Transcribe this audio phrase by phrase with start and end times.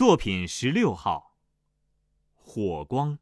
[0.00, 1.34] 作品十六号，
[2.34, 3.18] 火光。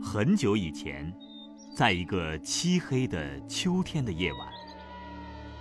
[0.00, 1.12] 很久以前，
[1.74, 4.48] 在一个漆黑的秋天的夜晚，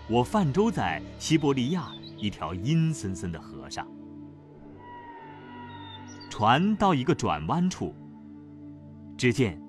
[0.08, 3.88] 我泛舟在西伯利亚一条阴森森的河上。
[6.30, 7.94] 船到一个转弯处，
[9.18, 9.62] 只见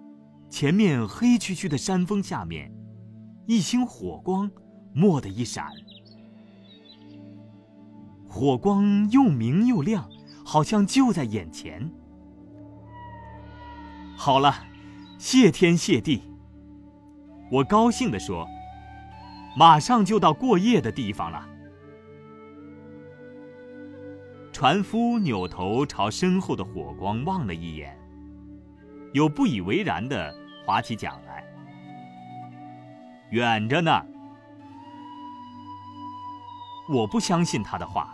[0.51, 2.73] 前面黑黢黢的山峰下面，
[3.47, 4.51] 一星火光
[4.97, 5.69] “蓦”的一闪，
[8.29, 10.09] 火光又明又亮，
[10.45, 11.91] 好像就在眼前。
[14.17, 14.65] 好了。
[15.21, 16.23] 谢天谢地！
[17.51, 18.47] 我高兴地说
[19.59, 21.45] ：“马上就到过夜的地方了。”
[24.59, 27.97] 船夫扭头朝身后的火光望了一眼，
[29.13, 30.35] 又不以为然地
[30.67, 31.45] 划起桨来。
[33.31, 34.05] 远着呢，
[36.89, 38.13] 我不相信他的话，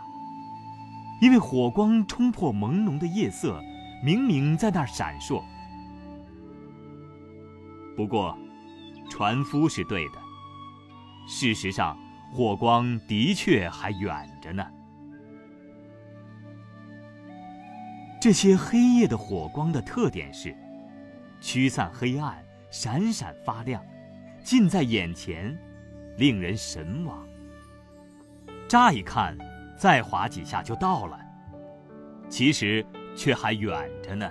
[1.19, 3.59] 因为火光冲破朦胧的夜色，
[4.03, 5.41] 明明在那儿闪烁。
[7.97, 8.37] 不过，
[9.09, 10.21] 船夫是对的。
[11.27, 11.97] 事实上，
[12.31, 14.63] 火光的确还远着呢。
[18.19, 20.55] 这些黑夜的火光的特点是：
[21.39, 23.83] 驱散黑暗，闪闪发亮，
[24.43, 25.55] 近在眼前，
[26.17, 27.27] 令人神往。
[28.67, 29.37] 乍一看，
[29.77, 31.19] 再划几下就到了，
[32.27, 32.83] 其实
[33.15, 34.27] 却还远着呢。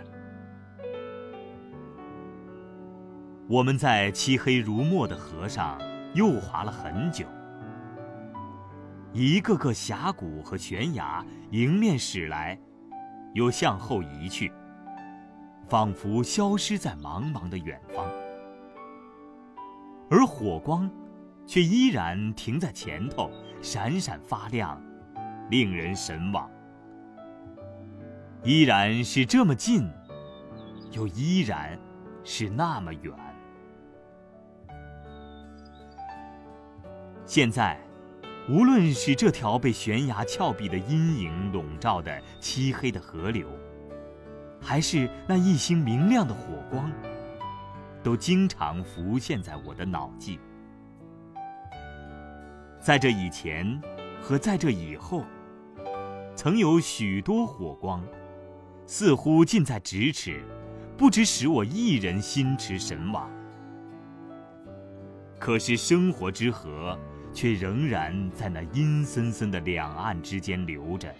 [3.46, 5.78] 我们在漆黑如墨的河上
[6.14, 7.26] 又划了很久，
[9.12, 12.58] 一个个峡谷和悬崖迎面驶来，
[13.34, 14.50] 又向后移去，
[15.68, 18.06] 仿佛消失在茫茫的远方。
[20.08, 20.88] 而火光，
[21.44, 23.30] 却依然停在前头，
[23.60, 24.80] 闪闪发亮，
[25.50, 26.48] 令人神往。
[28.44, 29.90] 依然是这么近，
[30.92, 31.78] 又依然
[32.22, 33.12] 是那么远。
[37.26, 37.80] 现在，
[38.46, 43.48] 无论是这条被悬崖峭壁的阴影笼罩的漆黑的河流，
[44.60, 46.92] 还是那一星明亮的火光，
[48.02, 50.38] 都经常浮现在我的脑际。
[52.78, 53.80] 在这以前
[54.20, 55.24] 和在这以后，
[56.36, 58.04] 曾有许多火光，
[58.84, 60.44] 似乎近在咫尺，
[60.98, 63.30] 不只使我一人心驰神往。
[65.38, 66.98] 可是生活之河。
[67.34, 71.12] 却仍然在那阴森森的两岸之间流着，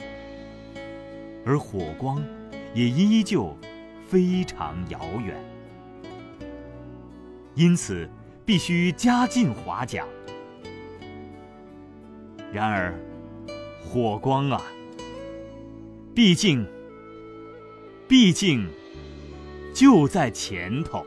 [1.45, 2.25] 而火光
[2.73, 3.55] 也依旧
[4.07, 5.37] 非常遥远，
[7.55, 8.09] 因此
[8.47, 10.07] 必须加紧划桨。
[12.53, 12.95] 然而，
[13.83, 14.63] 火光啊，
[16.15, 16.65] 毕竟，
[18.07, 18.69] 毕竟
[19.75, 21.05] 就在前头。